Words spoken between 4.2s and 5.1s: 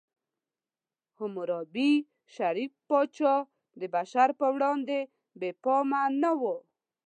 په وړاندې